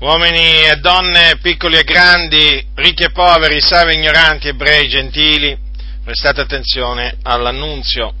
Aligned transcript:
uomini 0.00 0.64
e 0.64 0.76
donne, 0.76 1.38
piccoli 1.42 1.76
e 1.76 1.84
grandi, 1.84 2.66
ricchi 2.74 3.02
e 3.02 3.10
poveri, 3.10 3.60
savi 3.60 3.92
e 3.92 3.94
ignoranti, 3.96 4.48
ebrei, 4.48 4.88
gentili, 4.88 5.56
prestate 6.02 6.40
attenzione 6.40 7.18
all'annunzio 7.22 8.14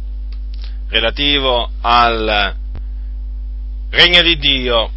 relativo 0.90 1.70
al 1.80 2.54
regno 3.90 4.22
di 4.22 4.36
Dio, 4.36 4.90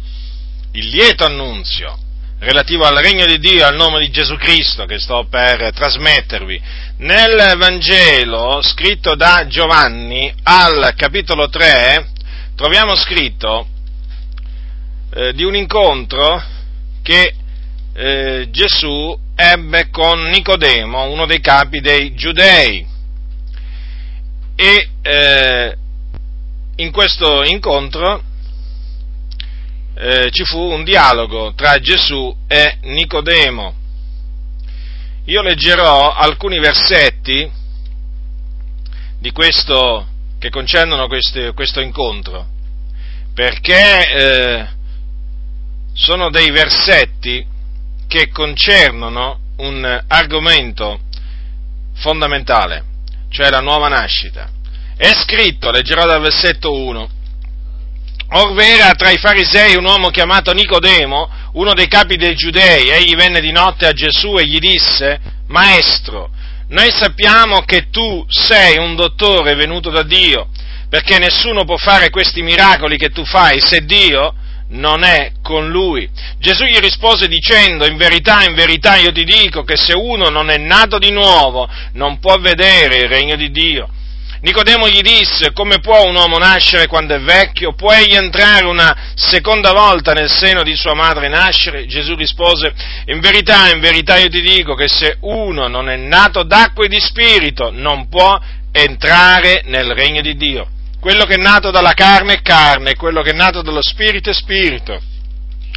il 0.72 0.88
lieto 0.88 1.24
annunzio 1.24 1.98
relativo 2.40 2.84
al 2.84 2.96
regno 2.96 3.24
di 3.24 3.38
Dio 3.38 3.60
e 3.60 3.62
al 3.62 3.76
nome 3.76 4.00
di 4.00 4.10
Gesù 4.10 4.36
Cristo 4.36 4.84
che 4.84 4.98
sto 4.98 5.26
per 5.30 5.72
trasmettervi. 5.72 6.60
Nel 6.98 7.54
Vangelo 7.56 8.60
scritto 8.60 9.14
da 9.14 9.46
Giovanni 9.46 10.30
al 10.42 10.92
capitolo 10.94 11.48
3 11.48 12.10
troviamo 12.54 12.94
scritto 12.94 13.68
eh, 15.14 15.32
di 15.32 15.44
un 15.44 15.56
incontro 15.56 16.52
che 17.04 17.34
eh, 17.92 18.48
Gesù 18.50 19.16
ebbe 19.36 19.90
con 19.90 20.30
Nicodemo, 20.30 21.04
uno 21.04 21.26
dei 21.26 21.40
capi 21.40 21.80
dei 21.80 22.14
giudei. 22.14 22.84
E 24.56 24.88
eh, 25.02 25.76
in 26.76 26.90
questo 26.90 27.44
incontro 27.44 28.22
eh, 29.96 30.30
ci 30.30 30.44
fu 30.44 30.58
un 30.58 30.82
dialogo 30.82 31.52
tra 31.54 31.78
Gesù 31.78 32.34
e 32.48 32.78
Nicodemo. 32.80 33.74
Io 35.26 35.42
leggerò 35.42 36.10
alcuni 36.10 36.58
versetti 36.58 37.50
di 39.18 39.30
questo, 39.30 40.06
che 40.38 40.48
concernono 40.48 41.06
questo, 41.06 41.52
questo 41.52 41.80
incontro, 41.80 42.46
perché 43.34 44.08
eh, 44.08 44.73
sono 45.94 46.30
dei 46.30 46.50
versetti 46.50 47.46
che 48.06 48.28
concernono 48.28 49.38
un 49.56 50.04
argomento 50.08 51.00
fondamentale, 51.94 52.84
cioè 53.30 53.50
la 53.50 53.60
nuova 53.60 53.88
nascita. 53.88 54.50
È 54.96 55.10
scritto, 55.14 55.70
leggerò 55.70 56.04
dal 56.04 56.20
versetto 56.20 56.74
1, 56.74 57.08
Orvera 58.36 58.94
tra 58.94 59.10
i 59.10 59.18
farisei 59.18 59.76
un 59.76 59.84
uomo 59.84 60.08
chiamato 60.08 60.52
Nicodemo, 60.52 61.30
uno 61.52 61.72
dei 61.72 61.86
capi 61.86 62.16
dei 62.16 62.34
giudei, 62.34 62.88
egli 62.88 63.14
venne 63.14 63.40
di 63.40 63.52
notte 63.52 63.86
a 63.86 63.92
Gesù 63.92 64.36
e 64.38 64.46
gli 64.46 64.58
disse, 64.58 65.20
Maestro, 65.48 66.30
noi 66.68 66.90
sappiamo 66.90 67.60
che 67.60 67.90
tu 67.90 68.24
sei 68.28 68.78
un 68.78 68.96
dottore 68.96 69.54
venuto 69.54 69.90
da 69.90 70.02
Dio, 70.02 70.48
perché 70.88 71.18
nessuno 71.18 71.64
può 71.64 71.76
fare 71.76 72.10
questi 72.10 72.42
miracoli 72.42 72.96
che 72.96 73.10
tu 73.10 73.24
fai 73.24 73.60
se 73.60 73.84
Dio 73.84 74.34
non 74.74 75.02
è 75.02 75.32
con 75.42 75.68
lui. 75.68 76.08
Gesù 76.38 76.64
gli 76.64 76.78
rispose 76.78 77.26
dicendo, 77.28 77.86
in 77.86 77.96
verità, 77.96 78.44
in 78.44 78.54
verità 78.54 78.96
io 78.96 79.12
ti 79.12 79.24
dico 79.24 79.62
che 79.62 79.76
se 79.76 79.92
uno 79.94 80.28
non 80.28 80.50
è 80.50 80.56
nato 80.56 80.98
di 80.98 81.10
nuovo 81.10 81.68
non 81.92 82.18
può 82.18 82.38
vedere 82.38 82.96
il 82.96 83.08
regno 83.08 83.36
di 83.36 83.50
Dio. 83.50 83.88
Nicodemo 84.40 84.90
gli 84.90 85.00
disse, 85.00 85.52
come 85.52 85.78
può 85.78 86.04
un 86.04 86.16
uomo 86.16 86.36
nascere 86.36 86.86
quando 86.86 87.14
è 87.14 87.20
vecchio? 87.20 87.72
Può 87.72 87.90
egli 87.92 88.14
entrare 88.14 88.66
una 88.66 89.12
seconda 89.14 89.72
volta 89.72 90.12
nel 90.12 90.30
seno 90.30 90.62
di 90.62 90.76
sua 90.76 90.92
madre 90.92 91.26
e 91.26 91.30
nascere? 91.30 91.86
Gesù 91.86 92.14
rispose, 92.14 92.74
in 93.06 93.20
verità, 93.20 93.70
in 93.70 93.80
verità 93.80 94.18
io 94.18 94.28
ti 94.28 94.42
dico 94.42 94.74
che 94.74 94.86
se 94.86 95.16
uno 95.20 95.66
non 95.68 95.88
è 95.88 95.96
nato 95.96 96.42
d'acqua 96.42 96.84
e 96.84 96.88
di 96.88 97.00
spirito 97.00 97.70
non 97.70 98.08
può 98.10 98.38
entrare 98.70 99.62
nel 99.64 99.94
regno 99.94 100.20
di 100.20 100.36
Dio. 100.36 100.68
Quello 101.04 101.26
che 101.26 101.34
è 101.34 101.36
nato 101.36 101.70
dalla 101.70 101.92
carne 101.92 102.36
è 102.36 102.40
carne, 102.40 102.94
quello 102.94 103.20
che 103.20 103.32
è 103.32 103.34
nato 103.34 103.60
dallo 103.60 103.82
spirito 103.82 104.30
è 104.30 104.32
spirito. 104.32 104.98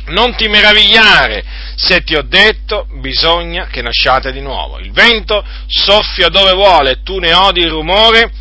Non 0.06 0.34
ti 0.38 0.48
meravigliare 0.48 1.44
se 1.76 2.02
ti 2.06 2.16
ho 2.16 2.22
detto 2.22 2.88
bisogna 3.02 3.66
che 3.66 3.82
nasciate 3.82 4.32
di 4.32 4.40
nuovo. 4.40 4.80
Il 4.80 4.94
vento 4.94 5.46
soffia 5.66 6.30
dove 6.30 6.54
vuole, 6.54 7.02
tu 7.04 7.20
ne 7.20 7.34
odi 7.34 7.60
il 7.60 7.70
rumore, 7.70 8.32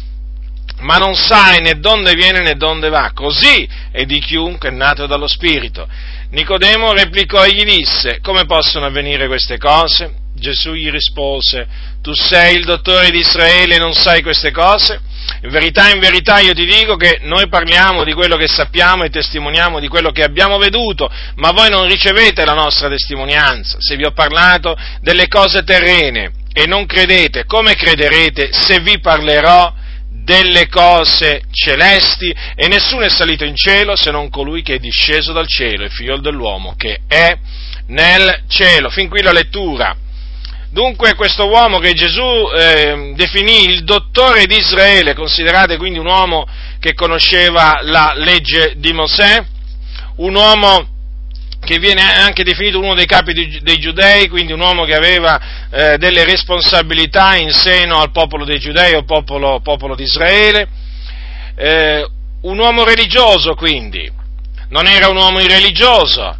ma 0.83 0.97
non 0.99 1.17
sai 1.17 1.61
né 1.61 1.81
dove 1.81 2.15
viene 2.15 2.41
né 2.41 2.55
dove 2.55 2.89
va. 2.89 3.11
Così 3.13 3.69
è 3.91 4.05
di 4.05 4.21
chiunque 4.21 4.69
è 4.69 4.73
nato 4.73 5.09
dallo 5.09 5.27
Spirito. 5.27 5.89
Nicodemo 6.31 6.93
replicò 6.93 7.45
e 7.45 7.53
gli 7.53 7.65
disse, 7.65 8.21
come 8.21 8.45
possono 8.45 8.87
avvenire 8.87 9.27
queste 9.27 9.59
cose? 9.59 10.19
Gesù 10.37 10.73
gli 10.73 10.91
rispose, 10.91 11.67
tu 12.01 12.13
sei 12.15 12.55
il 12.55 12.65
dottore 12.65 13.11
di 13.11 13.19
Israele 13.19 13.75
e 13.75 13.79
non 13.81 13.93
sai 13.93 14.23
queste 14.23 14.53
cose? 14.53 15.01
Verità, 15.51 15.91
in 15.91 16.01
verità 16.01 16.41
io 16.41 16.53
ti 16.53 16.65
dico 16.65 16.97
che 16.97 17.19
noi 17.23 17.49
parliamo 17.49 18.05
di 18.05 18.13
quello 18.13 18.37
che 18.37 18.49
sappiamo 18.49 19.05
e 19.05 19.11
testimoniamo 19.11 19.81
di 19.81 19.89
quello 19.89 20.11
che 20.11 20.23
abbiamo 20.23 20.59
veduto, 20.59 21.11
ma 21.37 21.51
voi 21.53 21.69
non 21.71 21.89
ricevete 21.89 22.45
la 22.45 22.55
nostra 22.55 22.89
testimonianza. 22.89 23.77
Se 23.81 23.97
vi 23.97 24.05
ho 24.05 24.13
parlato 24.13 24.77
delle 25.01 25.29
cose 25.29 25.63
terrene 25.63 26.33
e 26.53 26.67
non 26.67 26.87
credete, 26.87 27.45
come 27.45 27.75
crederete 27.75 28.51
se 28.53 28.81
vi 28.81 28.99
parlerò 28.99 29.73
delle 30.11 30.69
cose 30.69 31.43
celesti? 31.53 32.35
E 32.55 32.67
nessuno 32.69 33.03
è 33.03 33.09
salito 33.09 33.45
in 33.45 33.55
cielo 33.55 33.95
se 33.95 34.11
non 34.11 34.29
colui 34.29 34.63
che 34.63 34.75
è 34.75 34.79
disceso 34.79 35.33
dal 35.33 35.47
cielo, 35.47 35.85
il 35.85 35.93
figlio 35.93 36.19
dell'uomo, 36.19 36.75
che 36.77 37.03
è 37.07 37.37
nel 37.89 38.43
cielo. 38.49 38.91
Fin 38.91 39.09
qui 39.09 39.23
la 39.23 39.33
lettura. 39.33 39.97
Dunque 40.71 41.15
questo 41.15 41.49
uomo 41.49 41.79
che 41.79 41.93
Gesù 41.95 42.23
eh, 42.23 43.13
definì 43.15 43.65
il 43.65 43.85
dottore 43.85 44.47
di 44.47 44.57
Israele, 44.57 45.15
considerate 45.15 45.77
quindi 45.77 45.99
un 45.99 46.07
uomo 46.07 46.47
che 46.81 46.93
conosceva 46.93 47.79
la 47.83 48.13
legge 48.17 48.75
di 48.77 48.93
Mosè, 48.93 49.45
un 50.17 50.35
uomo 50.35 50.89
che 51.61 51.79
viene 51.79 52.03
anche 52.03 52.45
definito 52.45 52.79
uno 52.79 52.95
dei 52.95 53.07
capi 53.07 53.61
dei 53.61 53.79
giudei, 53.79 54.29
quindi 54.29 54.53
un 54.53 54.61
uomo 54.61 54.85
che 54.85 54.95
aveva 54.95 55.69
eh, 55.71 55.99
delle 55.99 56.25
responsabilità 56.25 57.37
in 57.37 57.51
seno 57.51 57.99
al 58.01 58.13
popolo 58.13 58.45
dei 58.45 58.59
giudei 58.59 58.95
o 58.95 59.05
popolo, 59.05 59.61
popolo 59.61 59.95
di 59.95 60.05
Israele, 60.05 60.69
eh, 61.57 62.07
un 62.43 62.59
uomo 62.59 62.85
religioso 62.85 63.55
quindi, 63.55 64.09
non 64.69 64.87
era 64.87 65.09
un 65.09 65.17
uomo 65.17 65.41
irreligioso, 65.41 66.39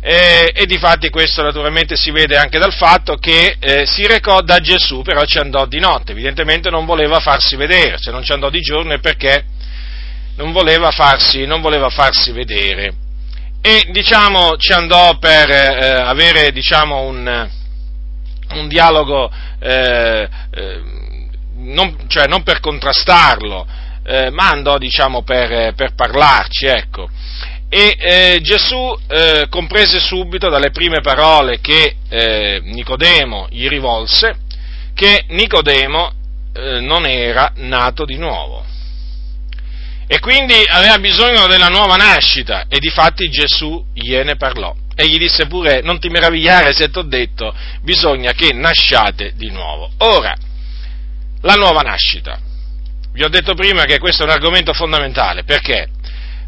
eh, 0.00 0.52
e 0.54 0.66
di 0.66 0.78
fatti 0.78 1.10
questo 1.10 1.42
naturalmente 1.42 1.96
si 1.96 2.12
vede 2.12 2.36
anche 2.36 2.58
dal 2.58 2.72
fatto 2.72 3.16
che 3.16 3.56
eh, 3.58 3.84
si 3.84 4.06
recò 4.06 4.40
da 4.42 4.58
Gesù, 4.58 5.02
però 5.02 5.24
ci 5.24 5.38
andò 5.38 5.66
di 5.66 5.80
notte, 5.80 6.12
evidentemente 6.12 6.70
non 6.70 6.84
voleva 6.84 7.18
farsi 7.18 7.56
vedere, 7.56 7.96
se 7.98 8.12
non 8.12 8.22
ci 8.22 8.32
andò 8.32 8.48
di 8.48 8.60
giorno 8.60 8.94
è 8.94 9.00
perché 9.00 9.44
non 10.36 10.52
voleva 10.52 10.92
farsi, 10.92 11.46
non 11.46 11.60
voleva 11.60 11.90
farsi 11.90 12.30
vedere. 12.30 12.94
E 13.60 13.88
diciamo 13.90 14.56
ci 14.56 14.72
andò 14.72 15.18
per 15.18 15.50
eh, 15.50 16.00
avere 16.00 16.52
diciamo, 16.52 17.00
un, 17.00 17.50
un, 18.50 18.68
dialogo, 18.68 19.28
eh, 19.58 20.28
eh, 20.52 20.82
non, 21.56 21.96
cioè 22.06 22.28
non 22.28 22.44
per 22.44 22.60
contrastarlo, 22.60 23.66
eh, 24.04 24.30
ma 24.30 24.48
andò 24.48 24.78
diciamo, 24.78 25.22
per, 25.22 25.74
per 25.74 25.94
parlarci, 25.94 26.66
ecco 26.66 27.10
e 27.68 27.96
eh, 27.98 28.38
Gesù 28.40 28.98
eh, 29.08 29.46
comprese 29.50 30.00
subito 30.00 30.48
dalle 30.48 30.70
prime 30.70 31.00
parole 31.00 31.60
che 31.60 31.96
eh, 32.08 32.60
Nicodemo 32.62 33.48
gli 33.50 33.68
rivolse 33.68 34.38
che 34.94 35.24
Nicodemo 35.28 36.12
eh, 36.54 36.80
non 36.80 37.06
era 37.06 37.52
nato 37.56 38.04
di 38.04 38.16
nuovo 38.16 38.64
e 40.06 40.18
quindi 40.20 40.54
aveva 40.66 40.98
bisogno 40.98 41.46
della 41.46 41.68
nuova 41.68 41.96
nascita 41.96 42.64
e 42.68 42.78
difatti 42.78 43.28
Gesù 43.28 43.84
gliene 43.92 44.36
parlò 44.36 44.74
e 44.94 45.06
gli 45.06 45.18
disse 45.18 45.46
pure 45.46 45.82
non 45.82 46.00
ti 46.00 46.08
meravigliare 46.08 46.72
se 46.72 46.90
ti 46.90 46.98
ho 46.98 47.02
detto 47.02 47.54
bisogna 47.82 48.32
che 48.32 48.52
nasciate 48.52 49.34
di 49.36 49.50
nuovo. 49.50 49.90
Ora, 49.98 50.34
la 51.42 51.54
nuova 51.54 51.82
nascita. 51.82 52.40
Vi 53.12 53.22
ho 53.22 53.28
detto 53.28 53.54
prima 53.54 53.84
che 53.84 53.98
questo 53.98 54.22
è 54.22 54.26
un 54.26 54.32
argomento 54.32 54.72
fondamentale, 54.72 55.44
perché? 55.44 55.88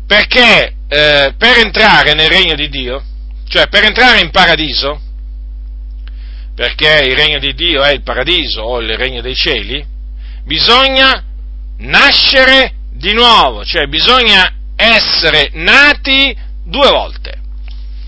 Perché 0.07 0.75
eh, 0.93 1.35
per 1.39 1.59
entrare 1.59 2.15
nel 2.15 2.29
regno 2.29 2.57
di 2.57 2.69
Dio, 2.69 3.01
cioè 3.49 3.69
per 3.69 3.85
entrare 3.85 4.21
in 4.21 4.31
paradiso, 4.31 5.01
perché 6.53 7.05
il 7.07 7.15
regno 7.15 7.39
di 7.39 7.55
Dio 7.55 7.83
è 7.83 7.93
il 7.93 8.03
paradiso 8.03 8.63
o 8.63 8.81
il 8.81 8.97
regno 8.97 9.21
dei 9.23 9.37
cieli, 9.37 9.87
bisogna 10.45 11.25
nascere 11.79 12.75
di 12.91 13.13
nuovo, 13.13 13.65
cioè 13.65 13.87
bisogna 13.87 14.53
essere 14.75 15.51
nati 15.53 16.37
due 16.65 16.91
volte. 16.91 17.39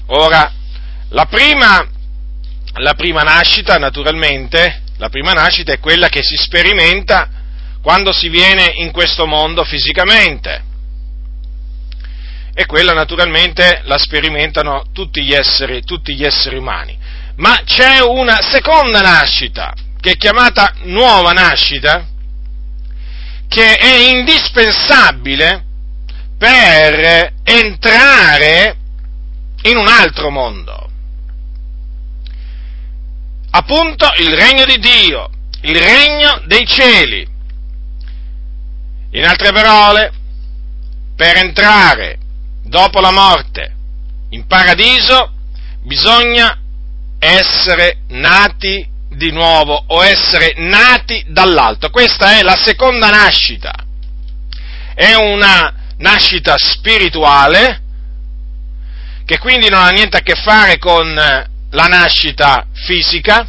Ora, 0.07 0.53
la 1.11 1.27
prima, 1.27 1.89
la 2.81 2.95
prima 2.95 3.23
nascita, 3.23 3.79
naturalmente, 3.79 4.83
la 4.97 5.09
prima 5.09 5.33
nascita 5.33 5.73
è 5.73 5.79
quella 5.79 6.09
che 6.09 6.25
si 6.25 6.37
sperimenta 6.37 7.31
quando 7.81 8.13
si 8.13 8.29
viene 8.29 8.73
in 8.75 8.91
questo 8.91 9.25
mondo 9.25 9.63
fisicamente 9.63 10.71
e 12.55 12.67
quella 12.67 12.93
naturalmente 12.93 13.81
la 13.85 13.99
sperimentano 13.99 14.85
tutti 14.93 15.23
gli 15.23 15.33
esseri, 15.33 15.83
tutti 15.85 16.15
gli 16.15 16.25
esseri 16.25 16.57
umani. 16.57 16.97
Ma 17.37 17.63
c'è 17.65 18.01
una 18.01 18.41
seconda 18.43 19.01
nascita, 19.01 19.73
che 20.01 20.13
è 20.13 20.17
chiamata 20.17 20.75
nuova 20.83 21.33
nascita, 21.33 22.07
che 23.49 23.77
è 23.77 24.11
indispensabile 24.11 25.65
per 26.37 27.33
entrare 27.45 28.77
in 29.63 29.77
un 29.77 29.87
altro 29.87 30.31
mondo. 30.31 30.83
appunto 33.55 34.11
il 34.19 34.35
regno 34.35 34.65
di 34.65 34.79
Dio, 34.79 35.29
il 35.63 35.79
regno 35.79 36.43
dei 36.47 36.67
cieli. 36.67 37.29
In 39.11 39.27
altre 39.27 39.53
parole, 39.53 40.11
per 41.15 41.37
entrare 41.37 42.19
dopo 42.63 43.01
la 43.01 43.11
morte 43.11 43.75
in 44.31 44.47
paradiso 44.47 45.33
bisogna 45.83 46.59
essere 47.19 47.99
nati 48.09 48.89
di 49.11 49.31
nuovo 49.31 49.85
o 49.89 50.03
essere 50.03 50.55
nati 50.57 51.25
dall'alto. 51.29 51.91
Questa 51.91 52.39
è 52.39 52.43
la 52.43 52.57
seconda 52.57 53.11
nascita. 53.11 53.73
È 54.95 55.15
una 55.15 55.73
nascita 55.99 56.57
spirituale 56.59 57.81
che 59.25 59.39
quindi 59.39 59.69
non 59.69 59.83
ha 59.83 59.91
niente 59.91 60.17
a 60.17 60.23
che 60.23 60.35
fare 60.35 60.79
con 60.79 61.15
la 61.15 61.87
nascita 61.87 62.67
fisica 62.73 63.47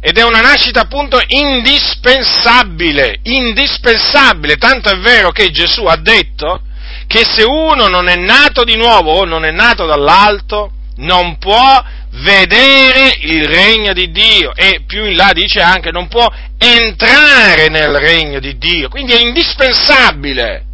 ed 0.00 0.18
è 0.18 0.22
una 0.22 0.40
nascita 0.40 0.82
appunto 0.82 1.20
indispensabile, 1.26 3.20
indispensabile, 3.22 4.56
tanto 4.56 4.88
è 4.90 4.98
vero 4.98 5.30
che 5.30 5.50
Gesù 5.50 5.84
ha 5.84 5.96
detto 5.96 6.62
che 7.06 7.24
se 7.24 7.42
uno 7.44 7.88
non 7.88 8.08
è 8.08 8.16
nato 8.16 8.64
di 8.64 8.76
nuovo 8.76 9.12
o 9.12 9.24
non 9.24 9.44
è 9.44 9.50
nato 9.50 9.86
dall'alto, 9.86 10.72
non 10.96 11.38
può 11.38 11.84
vedere 12.10 13.16
il 13.20 13.46
regno 13.46 13.92
di 13.92 14.10
Dio 14.10 14.54
e 14.54 14.82
più 14.86 15.04
in 15.04 15.16
là 15.16 15.32
dice 15.32 15.60
anche 15.60 15.90
non 15.90 16.08
può 16.08 16.26
entrare 16.56 17.68
nel 17.68 17.96
regno 17.96 18.40
di 18.40 18.56
Dio, 18.56 18.88
quindi 18.88 19.12
è 19.12 19.20
indispensabile. 19.20 20.64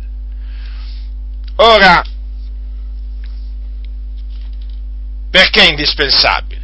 Ora, 1.56 2.02
perché 5.30 5.62
è 5.62 5.68
indispensabile? 5.70 6.60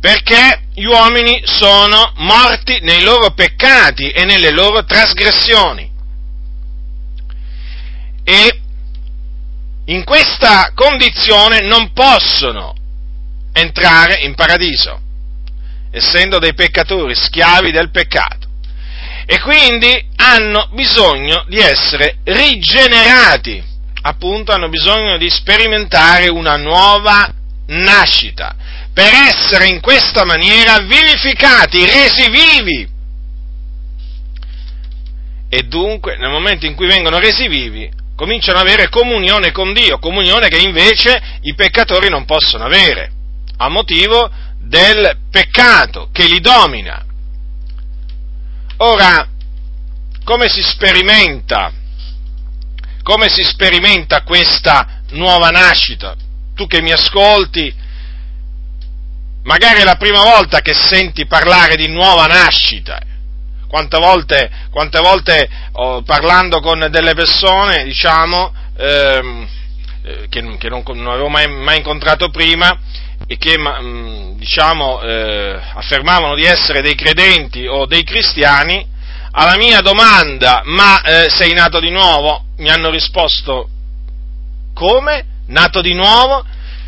Perché 0.00 0.64
gli 0.74 0.84
uomini 0.84 1.40
sono 1.44 2.12
morti 2.16 2.78
nei 2.82 3.02
loro 3.02 3.32
peccati 3.32 4.10
e 4.10 4.24
nelle 4.24 4.50
loro 4.50 4.84
trasgressioni. 4.84 5.90
E 8.22 8.60
in 9.86 10.04
questa 10.04 10.72
condizione 10.74 11.60
non 11.60 11.92
possono 11.92 12.74
entrare 13.52 14.20
in 14.20 14.34
paradiso, 14.34 15.00
essendo 15.90 16.38
dei 16.38 16.54
peccatori, 16.54 17.14
schiavi 17.14 17.70
del 17.70 17.90
peccato. 17.90 18.48
E 19.26 19.40
quindi 19.40 20.06
hanno 20.16 20.68
bisogno 20.72 21.44
di 21.48 21.58
essere 21.58 22.18
rigenerati, 22.24 23.62
appunto 24.02 24.52
hanno 24.52 24.68
bisogno 24.68 25.16
di 25.16 25.30
sperimentare 25.30 26.28
una 26.28 26.56
nuova 26.56 27.32
nascita, 27.66 28.54
per 28.92 29.12
essere 29.12 29.66
in 29.68 29.80
questa 29.80 30.24
maniera 30.24 30.78
vivificati, 30.78 31.84
resi 31.84 32.30
vivi. 32.30 32.88
E 35.48 35.62
dunque, 35.62 36.16
nel 36.16 36.30
momento 36.30 36.66
in 36.66 36.74
cui 36.74 36.86
vengono 36.86 37.18
resi 37.18 37.48
vivi, 37.48 37.90
cominciano 38.16 38.58
ad 38.58 38.66
avere 38.66 38.88
comunione 38.88 39.50
con 39.50 39.72
Dio, 39.72 39.98
comunione 39.98 40.48
che 40.48 40.58
invece 40.58 41.38
i 41.42 41.54
peccatori 41.54 42.08
non 42.08 42.24
possono 42.24 42.64
avere 42.64 43.10
a 43.56 43.68
motivo 43.68 44.30
del 44.58 45.18
peccato 45.30 46.08
che 46.12 46.26
li 46.26 46.40
domina. 46.40 47.04
Ora, 48.78 49.28
come 50.24 50.48
si 50.48 50.62
sperimenta, 50.62 51.72
come 53.02 53.28
si 53.28 53.44
sperimenta 53.44 54.22
questa 54.22 55.02
nuova 55.10 55.50
nascita? 55.50 56.14
Tu 56.54 56.66
che 56.66 56.80
mi 56.82 56.92
ascolti, 56.92 57.72
magari 59.42 59.80
è 59.80 59.84
la 59.84 59.96
prima 59.96 60.22
volta 60.22 60.60
che 60.60 60.74
senti 60.74 61.26
parlare 61.26 61.76
di 61.76 61.88
nuova 61.88 62.26
nascita. 62.26 63.00
Quante 63.74 63.98
volte, 63.98 64.50
quante 64.70 65.00
volte 65.00 65.48
oh, 65.72 66.02
parlando 66.02 66.60
con 66.60 66.86
delle 66.92 67.12
persone, 67.12 67.82
diciamo, 67.82 68.54
ehm, 68.76 69.48
eh, 70.04 70.26
che, 70.28 70.56
che 70.58 70.68
non, 70.68 70.84
non, 70.86 71.08
avevo 71.08 71.28
mai, 71.28 71.48
mai 71.48 71.78
incontrato 71.78 72.28
prima, 72.28 72.72
e 73.26 73.36
che 73.36 73.58
mm, 73.58 74.36
diciamo, 74.36 75.00
eh, 75.02 75.60
affermavano 75.74 76.36
di 76.36 76.44
essere 76.44 76.82
dei 76.82 76.94
credenti 76.94 77.66
o 77.66 77.84
dei 77.86 78.04
cristiani, 78.04 78.86
alla 79.32 79.56
mia 79.56 79.80
domanda, 79.80 80.62
ma 80.66 81.02
eh, 81.02 81.26
sei 81.28 81.52
nato 81.52 81.80
di 81.80 81.90
nuovo? 81.90 82.44
Mi 82.58 82.70
hanno 82.70 82.90
risposto, 82.90 83.68
come? 84.72 85.24
Nato 85.48 85.80
di 85.80 85.94
nuovo? 85.94 86.44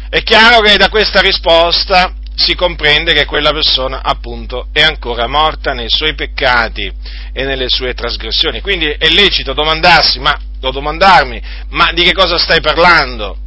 È 0.09 0.23
chiaro 0.23 0.61
che 0.61 0.77
da 0.77 0.89
questa 0.89 1.21
risposta 1.21 2.15
si 2.37 2.55
comprende 2.55 3.15
che 3.15 3.25
quella 3.25 3.51
persona 3.51 4.03
appunto 4.03 4.69
è 4.73 4.83
ancora 4.83 5.27
morta 5.27 5.73
nei 5.73 5.89
suoi 5.89 6.15
peccati 6.15 6.93
e 7.33 7.45
nelle 7.45 7.69
sue 7.69 7.95
trasgressioni. 7.95 8.61
Quindi 8.61 8.87
è 8.87 9.09
lecito 9.09 9.55
domandarsi, 9.55 10.21
ma, 10.21 10.39
o 10.61 10.71
domandarmi, 10.71 11.43
ma 11.71 11.91
di 11.93 12.05
che 12.05 12.13
cosa 12.13 12.39
stai 12.39 12.61
parlando? 12.61 13.39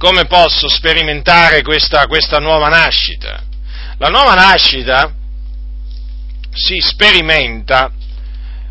come 0.00 0.24
posso 0.24 0.66
sperimentare 0.66 1.60
questa, 1.60 2.06
questa 2.06 2.38
nuova 2.38 2.68
nascita? 2.68 3.42
La 3.98 4.08
nuova 4.08 4.32
nascita 4.32 5.12
si 6.50 6.80
sperimenta 6.80 7.92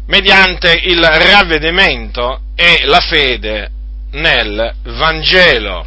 mediante 0.07 0.71
il 0.85 0.99
ravvedimento 0.99 2.45
e 2.55 2.81
la 2.85 2.99
fede 2.99 3.69
nel 4.13 4.73
Vangelo. 4.85 5.85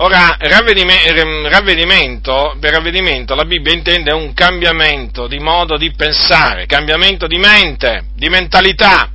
Ora, 0.00 0.36
ravvedimento, 0.38 2.56
per 2.60 2.72
ravvedimento 2.72 3.34
la 3.34 3.44
Bibbia 3.44 3.72
intende 3.72 4.12
un 4.12 4.32
cambiamento 4.32 5.26
di 5.26 5.40
modo 5.40 5.76
di 5.76 5.90
pensare, 5.90 6.66
cambiamento 6.66 7.26
di 7.26 7.36
mente, 7.36 8.04
di 8.14 8.28
mentalità. 8.28 9.10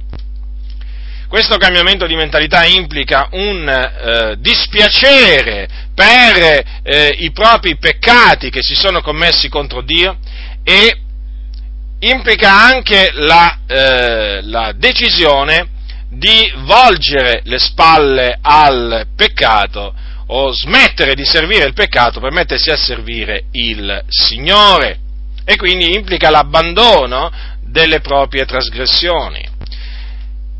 Questo 1.30 1.56
cambiamento 1.56 2.06
di 2.06 2.16
mentalità 2.16 2.66
implica 2.66 3.30
un 3.32 3.66
eh, 3.66 4.36
dispiacere 4.40 5.70
per 5.96 6.64
eh, 6.84 7.16
i 7.18 7.32
propri 7.32 7.78
peccati 7.78 8.50
che 8.50 8.62
si 8.62 8.76
sono 8.76 9.00
commessi 9.00 9.48
contro 9.48 9.84
Dio 9.84 10.18
e 10.66 10.98
implica 12.00 12.62
anche 12.62 13.10
la, 13.14 13.60
eh, 13.66 14.42
la 14.42 14.74
decisione 14.76 15.66
di 16.10 16.52
volgere 16.66 17.40
le 17.46 17.58
spalle 17.58 18.38
al 18.42 19.08
peccato 19.16 20.03
o 20.28 20.52
smettere 20.52 21.16
di 21.16 21.26
servire 21.26 21.66
il 21.66 21.74
peccato 21.74 22.20
per 22.20 22.32
mettersi 22.32 22.70
a 22.70 22.78
servire 22.78 23.46
il 23.52 24.04
Signore 24.08 25.00
e 25.46 25.56
quindi 25.56 25.94
implica 25.94 26.30
l'abbandono 26.30 27.32
delle 27.62 28.00
proprie 28.00 28.46
trasgressioni. 28.46 29.50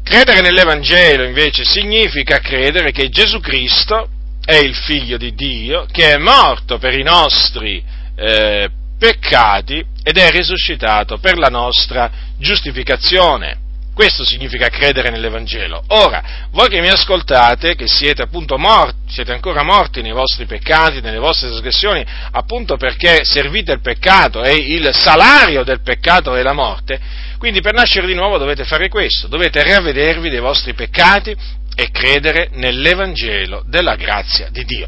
Credere 0.04 0.42
nell'Evangelo 0.42 1.24
invece 1.24 1.64
significa 1.64 2.40
credere 2.40 2.92
che 2.92 3.10
Gesù 3.10 3.40
Cristo 3.40 4.10
è 4.44 4.56
il 4.56 4.76
figlio 4.76 5.18
di 5.18 5.34
Dio, 5.34 5.86
che 5.90 6.14
è 6.14 6.18
morto 6.18 6.78
per 6.78 6.98
i 6.98 7.04
nostri 7.04 7.82
eh, 8.16 8.70
peccati 9.00 9.84
ed 10.04 10.18
è 10.18 10.30
risuscitato 10.30 11.18
per 11.18 11.38
la 11.38 11.48
nostra 11.48 12.12
giustificazione. 12.38 13.63
Questo 13.94 14.26
significa 14.26 14.70
credere 14.70 15.12
nell'Evangelo. 15.12 15.84
Ora, 15.90 16.48
voi 16.50 16.68
che 16.68 16.82
mi 16.82 16.90
ascoltate, 16.90 17.76
che 17.76 17.88
siete 17.88 18.24
appunto 18.24 18.58
morti, 18.58 19.12
siete 19.12 19.34
ancora 19.34 19.62
morti 19.62 20.02
nei 20.02 20.12
vostri 20.12 20.46
peccati, 20.46 21.00
nelle 21.00 21.20
vostre 21.20 21.50
trasgressioni, 21.50 22.04
appunto 22.32 22.76
perché 22.76 23.24
servite 23.24 23.72
il 23.72 23.82
peccato 23.82 24.42
e 24.42 24.56
il 24.56 24.90
salario 24.94 25.64
del 25.64 25.82
peccato 25.82 26.36
è 26.36 26.42
la 26.42 26.54
morte, 26.54 27.00
quindi 27.38 27.62
per 27.62 27.74
nascere 27.74 28.08
di 28.08 28.16
nuovo 28.16 28.40
dovete 28.40 28.64
fare 28.64 28.90
questo, 28.90 29.28
dovete 29.28 29.62
ravvedervi 29.62 30.30
dei 30.30 30.40
vostri 30.40 30.74
peccati 30.74 31.36
e 31.76 31.92
credere 31.92 32.50
nell'Evangelo 32.54 33.64
della 33.68 33.96
grazia 33.96 34.48
di 34.50 34.64
Dio. 34.66 34.88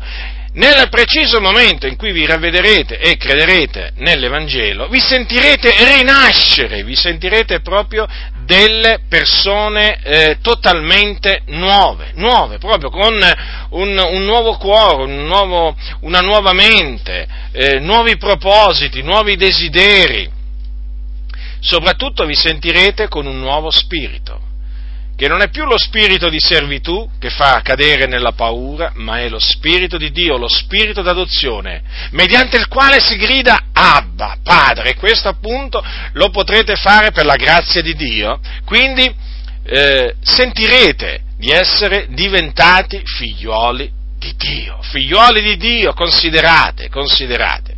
Nel 0.55 0.87
preciso 0.89 1.41
momento 1.41 1.85
in 1.85 1.97
cui 1.97 2.13
vi 2.13 2.25
ravvederete 2.25 2.97
e 2.97 3.17
crederete 3.17 3.91
nell'Evangelo, 3.97 4.87
vi 4.87 5.01
sentirete 5.01 5.69
rinascere, 5.97 6.83
vi 6.83 6.95
sentirete 6.95 7.59
proprio 7.59 8.07
delle 8.45 9.01
persone 9.09 9.99
eh, 10.01 10.37
totalmente 10.41 11.41
nuove, 11.47 12.11
nuove, 12.15 12.57
proprio 12.57 12.89
con 12.89 13.13
un, 13.69 14.07
un 14.11 14.23
nuovo 14.23 14.57
cuore, 14.57 15.03
un 15.03 15.25
nuovo, 15.25 15.75
una 16.01 16.21
nuova 16.21 16.53
mente, 16.53 17.27
eh, 17.51 17.79
nuovi 17.79 18.17
propositi, 18.17 19.01
nuovi 19.01 19.35
desideri. 19.35 20.31
Soprattutto 21.59 22.25
vi 22.25 22.35
sentirete 22.35 23.07
con 23.07 23.25
un 23.25 23.39
nuovo 23.39 23.71
spirito 23.71 24.53
che 25.15 25.27
non 25.29 25.41
è 25.41 25.49
più 25.49 25.65
lo 25.65 25.77
spirito 25.77 26.27
di 26.27 26.39
servitù 26.39 27.09
che 27.19 27.29
fa 27.29 27.61
cadere 27.61 28.05
nella 28.05 28.33
paura, 28.33 28.91
ma 28.95 29.19
è 29.19 29.29
lo 29.29 29.39
spirito 29.39 29.97
di 29.97 30.11
Dio, 30.11 30.37
lo 30.37 30.49
spirito 30.49 31.01
d'adozione, 31.01 31.81
mediante 32.11 32.57
il 32.57 32.67
quale 32.67 32.99
si 32.99 33.15
grida 33.15 33.67
Abba, 33.71 34.37
Padre, 34.43 34.89
e 34.89 34.95
questo 34.95 35.29
appunto 35.29 35.83
lo 36.13 36.29
potrete 36.29 36.75
fare 36.75 37.11
per 37.11 37.25
la 37.25 37.35
grazia 37.35 37.81
di 37.81 37.95
Dio, 37.95 38.39
quindi 38.65 39.13
eh, 39.63 40.15
sentirete 40.21 41.21
di 41.37 41.49
essere 41.49 42.07
diventati 42.09 43.01
figliuoli 43.03 43.89
di 44.17 44.33
Dio, 44.35 44.79
figlioli 44.81 45.41
di 45.41 45.57
Dio, 45.57 45.93
considerate, 45.93 46.89
considerate. 46.89 47.73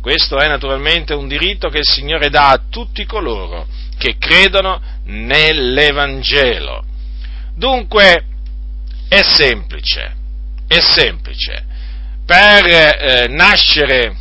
Questo 0.00 0.38
è 0.38 0.46
naturalmente 0.46 1.12
un 1.12 1.28
diritto 1.28 1.68
che 1.68 1.78
il 1.78 1.86
Signore 1.86 2.30
dà 2.30 2.48
a 2.48 2.62
tutti 2.70 3.04
coloro 3.04 3.66
che 3.98 4.16
credono 4.16 4.80
nell'Evangelo. 5.08 6.84
Dunque 7.54 8.24
è 9.08 9.22
semplice, 9.22 10.14
è 10.66 10.80
semplice. 10.80 11.64
Per 12.24 12.66
eh, 12.66 13.26
nascere, 13.28 14.14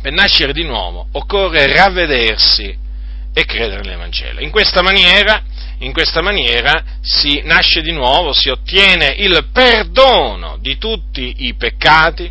per 0.00 0.12
nascere 0.12 0.52
di 0.52 0.64
nuovo 0.64 1.08
occorre 1.12 1.72
ravvedersi 1.72 2.84
e 3.32 3.44
credere 3.44 3.82
nell'Evangelo. 3.82 4.40
In 4.40 4.50
questa 4.50 4.82
maniera, 4.82 5.42
in 5.78 5.92
questa 5.92 6.22
maniera 6.22 6.82
si 7.00 7.40
nasce 7.44 7.80
di 7.80 7.92
nuovo, 7.92 8.32
si 8.32 8.48
ottiene 8.48 9.14
il 9.18 9.48
perdono 9.52 10.58
di 10.60 10.78
tutti 10.78 11.46
i 11.46 11.54
peccati, 11.54 12.30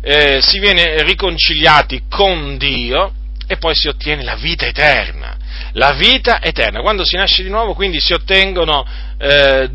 eh, 0.00 0.40
si 0.40 0.60
viene 0.60 1.02
riconciliati 1.02 2.04
con 2.08 2.56
Dio 2.58 3.12
e 3.46 3.56
poi 3.56 3.74
si 3.74 3.88
ottiene 3.88 4.22
la 4.22 4.36
vita 4.36 4.66
eterna. 4.66 5.35
La 5.76 5.92
vita 5.92 6.42
eterna. 6.42 6.80
Quando 6.80 7.04
si 7.04 7.16
nasce 7.16 7.42
di 7.42 7.50
nuovo, 7.50 7.74
quindi 7.74 8.00
si 8.00 8.12
ottengono 8.12 8.86
eh, 9.18 9.68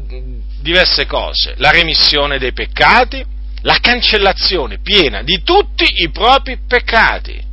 diverse 0.59 1.05
cose. 1.05 1.53
La 1.57 1.69
remissione 1.69 2.39
dei 2.39 2.53
peccati, 2.53 3.23
la 3.61 3.77
cancellazione 3.79 4.79
piena 4.79 5.21
di 5.21 5.43
tutti 5.43 5.85
i 6.03 6.09
propri 6.09 6.57
peccati. 6.67 7.49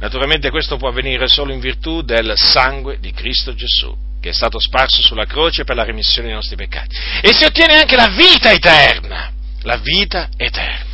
Naturalmente 0.00 0.50
questo 0.50 0.76
può 0.76 0.88
avvenire 0.88 1.26
solo 1.28 1.52
in 1.52 1.60
virtù 1.60 2.02
del 2.02 2.32
sangue 2.36 2.98
di 3.00 3.12
Cristo 3.12 3.54
Gesù, 3.54 3.96
che 4.20 4.30
è 4.30 4.32
stato 4.32 4.58
sparso 4.58 5.02
sulla 5.02 5.24
croce 5.24 5.64
per 5.64 5.76
la 5.76 5.84
remissione 5.84 6.28
dei 6.28 6.36
nostri 6.36 6.56
peccati. 6.56 6.96
E 7.20 7.32
si 7.32 7.44
ottiene 7.44 7.74
anche 7.74 7.96
la 7.96 8.08
vita 8.08 8.50
eterna. 8.52 9.32
La 9.62 9.76
vita 9.76 10.28
eterna. 10.36 10.87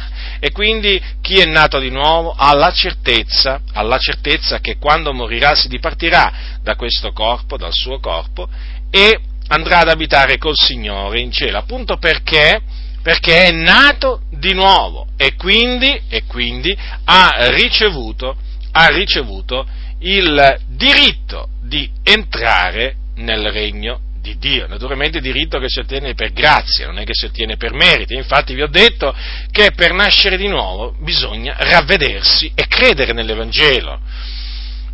E 0.44 0.52
quindi 0.52 1.02
chi 1.22 1.36
è 1.40 1.46
nato 1.46 1.78
di 1.78 1.88
nuovo 1.88 2.34
ha 2.36 2.54
la 2.54 2.70
certezza, 2.70 3.62
ha 3.72 3.80
la 3.80 3.96
certezza 3.96 4.58
che 4.60 4.76
quando 4.76 5.14
morirà 5.14 5.54
si 5.54 5.68
dipartirà 5.68 6.58
da 6.60 6.76
questo 6.76 7.12
corpo, 7.12 7.56
dal 7.56 7.72
suo 7.72 7.98
corpo, 7.98 8.46
e 8.90 9.20
andrà 9.48 9.78
ad 9.78 9.88
abitare 9.88 10.36
col 10.36 10.52
Signore 10.54 11.20
in 11.20 11.32
cielo, 11.32 11.56
appunto 11.56 11.96
perché, 11.96 12.60
perché 13.00 13.46
è 13.46 13.52
nato 13.52 14.24
di 14.28 14.52
nuovo 14.52 15.06
e 15.16 15.34
quindi, 15.34 15.98
e 16.10 16.24
quindi 16.26 16.76
ha, 17.04 17.48
ricevuto, 17.48 18.36
ha 18.72 18.88
ricevuto 18.88 19.66
il 20.00 20.58
diritto 20.68 21.48
di 21.62 21.90
entrare 22.02 22.96
nel 23.14 23.50
regno 23.50 23.98
di 24.24 24.38
Dio, 24.38 24.66
naturalmente 24.66 25.20
diritto 25.20 25.58
che 25.58 25.68
si 25.68 25.80
ottiene 25.80 26.14
per 26.14 26.32
grazia, 26.32 26.86
non 26.86 26.98
è 26.98 27.04
che 27.04 27.12
si 27.12 27.26
ottiene 27.26 27.58
per 27.58 27.74
meriti, 27.74 28.14
infatti 28.14 28.54
vi 28.54 28.62
ho 28.62 28.68
detto 28.68 29.14
che 29.50 29.72
per 29.76 29.92
nascere 29.92 30.38
di 30.38 30.48
nuovo 30.48 30.96
bisogna 30.98 31.54
ravvedersi 31.58 32.50
e 32.54 32.66
credere 32.66 33.12
nell'Evangelo. 33.12 34.00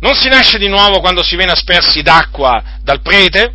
Non 0.01 0.15
si 0.15 0.27
nasce 0.27 0.57
di 0.57 0.67
nuovo 0.67 0.99
quando 0.99 1.23
si 1.23 1.37
viene 1.37 1.53
aspersi 1.53 2.01
d'acqua 2.01 2.61
dal 2.83 3.01
prete, 3.01 3.53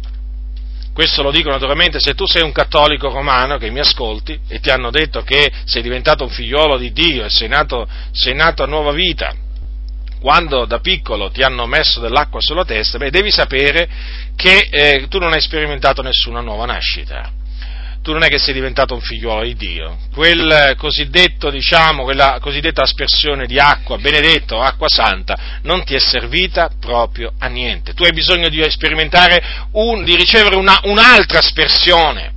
questo 0.95 1.23
lo 1.23 1.30
dico 1.30 1.50
naturalmente 1.50 2.00
se 2.00 2.14
tu 2.14 2.25
sei 2.25 2.40
un 2.40 2.52
cattolico 2.52 3.11
romano 3.11 3.59
che 3.59 3.68
mi 3.68 3.80
ascolti 3.80 4.40
e 4.49 4.61
ti 4.61 4.71
hanno 4.71 4.90
detto 4.90 5.21
che 5.21 5.52
sei 5.66 5.83
diventato 5.83 6.25
un 6.25 6.30
figliolo 6.30 6.78
di 6.78 6.90
Dio 6.92 7.26
e 7.26 7.28
sei 7.28 7.49
nato, 7.49 7.87
sei 8.12 8.35
nato 8.35 8.62
a 8.62 8.66
nuova 8.66 8.92
vita, 8.92 9.35
quando 10.20 10.64
da 10.64 10.80
piccolo 10.80 11.30
ti 11.30 11.42
hanno 11.42 11.66
messo 11.66 12.00
dell'acqua 12.00 12.40
sulla 12.40 12.64
testa, 12.64 12.99
beh, 12.99 13.11
devi 13.11 13.30
sapere 13.30 13.88
che 14.37 14.68
eh, 14.70 15.06
tu 15.08 15.18
non 15.18 15.32
hai 15.32 15.40
sperimentato 15.40 16.02
nessuna 16.02 16.40
nuova 16.40 16.66
nascita. 16.66 17.32
Tu 18.02 18.12
non 18.12 18.23
è 18.23 18.28
che 18.28 18.38
sei 18.38 18.54
diventato 18.54 18.94
un 18.94 19.00
figliuolo 19.00 19.42
di 19.42 19.56
Dio. 19.56 19.99
Quel 20.12 20.75
cosiddetto, 20.76 21.50
diciamo, 21.50 22.04
quella 22.04 22.38
cosiddetta 22.40 22.82
aspersione 22.82 23.46
di 23.46 23.58
acqua, 23.58 23.99
benedetto, 23.99 24.61
acqua 24.61 24.88
santa, 24.88 25.58
non 25.62 25.82
ti 25.82 25.96
è 25.96 25.99
servita 25.99 26.70
proprio 26.78 27.32
a 27.37 27.49
niente. 27.49 27.94
Tu 27.94 28.04
hai 28.04 28.12
bisogno 28.12 28.49
di 28.49 28.64
sperimentare, 28.70 29.42
un, 29.73 30.04
di 30.04 30.14
ricevere 30.14 30.54
una, 30.54 30.78
un'altra 30.85 31.40
aspersione 31.40 32.35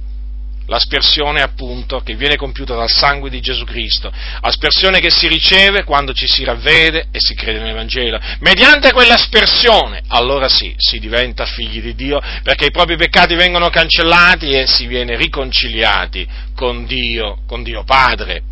l'aspersione 0.70 1.42
appunto 1.42 2.00
che 2.00 2.16
viene 2.16 2.36
compiuta 2.36 2.76
dal 2.76 2.90
sangue 2.90 3.30
di 3.30 3.42
Gesù 3.42 3.66
Cristo, 3.66 4.12
aspersione 4.42 5.00
che 5.00 5.10
si 5.10 5.28
riceve 5.28 5.84
quando 5.84 6.14
ci 6.14 6.28
si 6.28 6.44
ravvede 6.44 7.08
e 7.12 7.18
si 7.20 7.34
crede 7.34 7.60
nell'Evangelo. 7.60 8.20
Mediante 8.40 8.94
quell'aspersione, 8.94 10.04
allora 10.08 10.48
sì, 10.48 10.74
si 10.78 11.00
diventa 11.00 11.46
figli 11.46 11.82
di 11.82 11.96
Dio, 11.96 12.22
perché 12.44 12.68
i 12.68 12.72
propri 12.72 12.96
peccati 12.96 13.36
vengono 13.36 13.70
cancellati 13.70 14.52
e 14.52 14.68
si 14.68 14.86
viene 14.86 15.18
riconciliati 15.18 16.28
con 16.56 16.86
Dio, 16.86 17.40
con 17.48 17.64
Dio 17.64 17.84
Padre. 17.84 18.44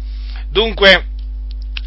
Dunque, 0.49 1.05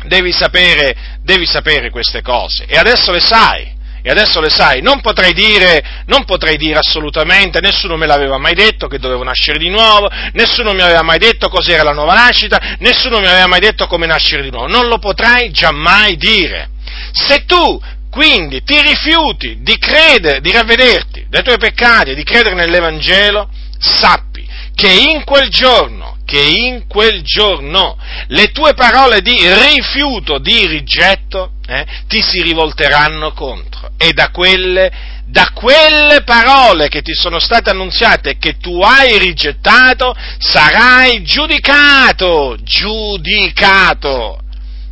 devi 0.05 0.33
sapere, 0.33 1.19
devi 1.23 1.45
sapere 1.45 1.91
queste 1.91 2.23
cose 2.23 2.65
e 2.67 2.79
adesso 2.79 3.11
le 3.11 3.21
sai 3.21 3.79
e 4.03 4.11
adesso 4.11 4.41
le 4.41 4.51
sai, 4.51 4.81
non 4.83 5.01
potrei 5.01 5.33
dire, 5.33 6.03
non 6.07 6.25
potrei 6.25 6.57
dire 6.57 6.79
assolutamente, 6.79 7.61
nessuno 7.61 7.97
me 7.97 8.07
l'aveva 8.07 8.39
mai 8.39 8.55
detto 8.55 8.87
che 8.87 8.99
dovevo 8.99 9.23
nascere 9.23 9.59
di 9.59 9.69
nuovo, 9.69 10.09
nessuno 10.33 10.73
mi 10.73 10.83
aveva 10.83 11.03
mai 11.03 11.19
detto 11.19 11.49
cos'era 11.49 11.83
la 11.83 11.93
nuova 11.93 12.15
nascita, 12.15 12.77
nessuno 12.79 13.21
mi 13.21 13.27
aveva 13.27 13.47
mai 13.47 13.61
detto 13.61 13.87
come 13.87 14.07
nascere 14.07 14.43
di 14.43 14.51
nuovo, 14.51 14.69
non 14.69 14.87
lo 14.87 14.99
potrai 14.99 15.51
giammai 15.51 16.17
dire. 16.17 16.71
Se 17.13 17.45
tu 17.45 17.81
quindi 18.11 18.63
ti 18.63 18.81
rifiuti 18.81 19.59
di 19.61 19.79
credere, 19.79 20.41
di 20.41 20.51
ravvederti 20.51 21.27
dai 21.29 21.43
tuoi 21.43 21.59
peccati 21.59 22.11
e 22.11 22.15
di 22.15 22.25
credere 22.25 22.57
nell'Evangelo, 22.57 23.49
sappi 23.79 24.47
che 24.75 24.91
in 24.91 25.25
quel 25.25 25.49
giorno, 25.49 26.17
che 26.25 26.41
in 26.41 26.87
quel 26.87 27.23
giorno 27.23 27.99
le 28.29 28.51
tue 28.51 28.75
parole 28.75 29.21
di 29.21 29.37
rifiuto, 29.37 30.39
di 30.39 30.67
rigetto, 30.67 31.53
eh, 31.71 31.87
ti 32.09 32.21
si 32.21 32.43
rivolteranno 32.43 33.33
contro 33.33 33.93
e 33.97 34.13
da 34.13 34.31
quelle, 34.31 34.91
da 35.27 35.51
quelle 35.55 36.23
parole 36.25 36.89
che 36.89 37.01
ti 37.01 37.15
sono 37.15 37.39
state 37.39 37.71
annunziate 37.71 38.31
e 38.31 38.39
che 38.39 38.57
tu 38.57 38.81
hai 38.81 39.19
rigettato 39.19 40.13
sarai 40.39 41.23
giudicato, 41.23 42.57
giudicato. 42.61 44.41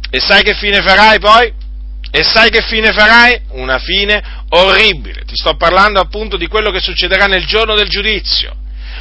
E 0.09 0.21
sai 0.21 0.45
che 0.45 0.55
fine 0.55 0.81
farai 0.81 1.19
poi? 1.19 1.53
E 2.13 2.23
sai 2.23 2.49
che 2.49 2.63
fine 2.63 2.93
farai? 2.93 3.41
Una 3.51 3.79
fine 3.81 4.23
orribile. 4.51 5.25
Ti 5.25 5.35
sto 5.35 5.57
parlando 5.57 5.99
appunto 5.99 6.37
di 6.37 6.47
quello 6.47 6.71
che 6.71 6.81
succederà 6.81 7.27
nel 7.27 7.45
giorno 7.45 7.75
del 7.75 7.89
giudizio. 7.89 8.55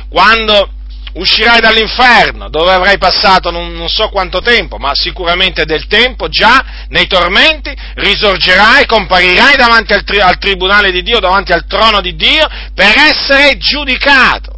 Quando 0.09 0.71
uscirai 1.17 1.59
dall'inferno, 1.59 2.49
dove 2.49 2.71
avrai 2.71 2.97
passato 2.97 3.51
non, 3.51 3.73
non, 3.73 3.89
so 3.89 4.09
quanto 4.09 4.39
tempo, 4.39 4.77
ma 4.77 4.93
sicuramente 4.93 5.65
del 5.65 5.87
tempo 5.87 6.27
già 6.29 6.85
nei 6.89 7.07
tormenti, 7.07 7.73
risorgerai, 7.95 8.85
comparirai 8.85 9.55
davanti 9.55 9.93
al, 9.93 10.03
tri, 10.03 10.19
al 10.19 10.37
tribunale 10.37 10.91
di 10.91 11.01
Dio, 11.01 11.19
davanti 11.19 11.51
al 11.51 11.65
trono 11.65 12.01
di 12.01 12.15
Dio, 12.15 12.47
per 12.73 12.93
essere 12.97 13.57
giudicato. 13.57 14.55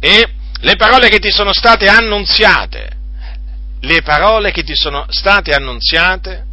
E 0.00 0.28
le 0.60 0.76
parole 0.76 1.08
che 1.08 1.18
ti 1.18 1.30
sono 1.30 1.52
state 1.52 1.88
annunziate, 1.88 2.90
le 3.80 4.02
parole 4.02 4.50
che 4.50 4.62
ti 4.62 4.74
sono 4.74 5.06
state 5.08 5.52
annunziate, 5.52 6.44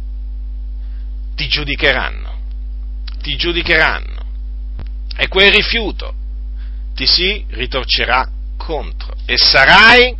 ti 1.34 1.48
giudicheranno, 1.48 2.38
ti 3.20 3.36
giudicheranno. 3.36 4.20
E 5.16 5.28
quel 5.28 5.52
rifiuto 5.52 6.14
ti 6.94 7.06
si 7.06 7.44
ritorcerà 7.50 8.28
contro 8.64 9.14
e 9.26 9.36
sarai 9.36 10.16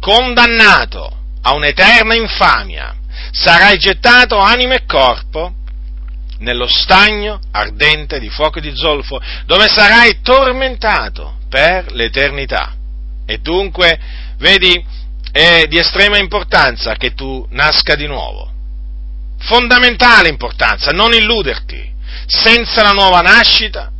condannato 0.00 1.18
a 1.42 1.54
un'eterna 1.54 2.14
infamia, 2.14 2.94
sarai 3.30 3.78
gettato 3.78 4.38
anima 4.38 4.74
e 4.74 4.84
corpo 4.84 5.54
nello 6.38 6.66
stagno 6.66 7.40
ardente 7.52 8.18
di 8.18 8.28
fuoco 8.28 8.58
e 8.58 8.62
di 8.62 8.76
zolfo, 8.76 9.20
dove 9.46 9.68
sarai 9.68 10.20
tormentato 10.20 11.38
per 11.48 11.92
l'eternità. 11.92 12.74
E 13.24 13.38
dunque, 13.38 13.98
vedi, 14.38 14.84
è 15.30 15.66
di 15.68 15.78
estrema 15.78 16.18
importanza 16.18 16.94
che 16.96 17.14
tu 17.14 17.46
nasca 17.50 17.94
di 17.94 18.06
nuovo. 18.06 18.50
Fondamentale 19.38 20.28
importanza, 20.28 20.90
non 20.90 21.12
illuderti. 21.12 21.90
Senza 22.26 22.82
la 22.82 22.92
nuova 22.92 23.20
nascita 23.20 23.91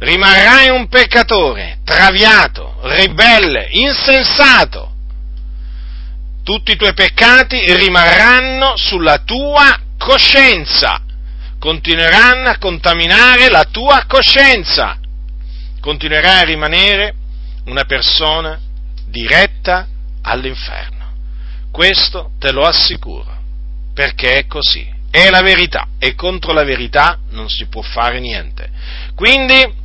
rimarrai 0.00 0.70
un 0.70 0.88
peccatore, 0.88 1.80
traviato, 1.84 2.78
ribelle, 2.82 3.68
insensato. 3.70 4.88
Tutti 6.42 6.72
i 6.72 6.76
tuoi 6.76 6.94
peccati 6.94 7.76
rimarranno 7.76 8.76
sulla 8.76 9.18
tua 9.18 9.78
coscienza, 9.98 11.00
continueranno 11.58 12.48
a 12.48 12.58
contaminare 12.58 13.50
la 13.50 13.64
tua 13.64 14.04
coscienza, 14.06 14.98
continuerai 15.80 16.40
a 16.40 16.44
rimanere 16.44 17.14
una 17.66 17.84
persona 17.84 18.58
diretta 19.06 19.86
all'inferno. 20.22 20.98
Questo 21.70 22.32
te 22.38 22.52
lo 22.52 22.62
assicuro, 22.62 23.36
perché 23.92 24.38
è 24.38 24.46
così, 24.46 24.88
è 25.10 25.28
la 25.28 25.42
verità 25.42 25.88
e 25.98 26.14
contro 26.14 26.54
la 26.54 26.64
verità 26.64 27.18
non 27.30 27.50
si 27.50 27.66
può 27.66 27.82
fare 27.82 28.18
niente. 28.18 28.70
Quindi 29.14 29.79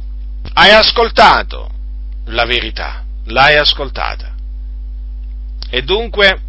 hai 0.57 0.71
ascoltato 0.71 1.69
la 2.25 2.45
verità, 2.45 3.03
l'hai 3.25 3.57
ascoltata. 3.57 4.33
E 5.69 5.81
dunque 5.81 6.39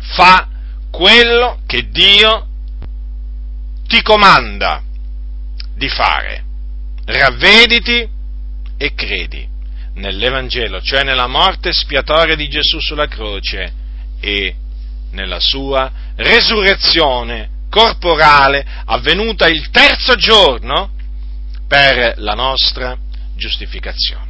fa 0.00 0.48
quello 0.90 1.60
che 1.66 1.88
Dio 1.90 2.46
ti 3.86 4.02
comanda 4.02 4.82
di 5.74 5.88
fare. 5.88 6.44
Ravvediti 7.04 8.08
e 8.76 8.94
credi 8.94 9.46
nell'Evangelo, 9.94 10.80
cioè 10.80 11.02
nella 11.02 11.26
morte 11.26 11.72
spiatoria 11.72 12.34
di 12.34 12.48
Gesù 12.48 12.80
sulla 12.80 13.08
croce 13.08 13.72
e 14.20 14.54
nella 15.10 15.40
sua 15.40 15.90
resurrezione 16.16 17.56
corporale 17.68 18.66
avvenuta 18.86 19.48
il 19.48 19.68
terzo 19.70 20.14
giorno 20.14 20.92
per 21.66 22.14
la 22.18 22.32
nostra 22.32 22.96
giustificazione. 23.38 24.27